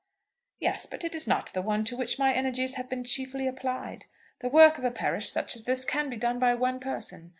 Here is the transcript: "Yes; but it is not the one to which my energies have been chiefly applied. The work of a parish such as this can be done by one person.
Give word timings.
"Yes; 0.59 0.87
but 0.87 1.03
it 1.03 1.13
is 1.13 1.27
not 1.27 1.53
the 1.53 1.61
one 1.61 1.85
to 1.85 1.95
which 1.95 2.17
my 2.17 2.33
energies 2.33 2.73
have 2.73 2.89
been 2.89 3.03
chiefly 3.03 3.45
applied. 3.45 4.05
The 4.39 4.49
work 4.49 4.79
of 4.79 4.83
a 4.83 4.89
parish 4.89 5.29
such 5.31 5.55
as 5.55 5.65
this 5.65 5.85
can 5.85 6.09
be 6.09 6.17
done 6.17 6.39
by 6.39 6.55
one 6.55 6.79
person. 6.79 7.29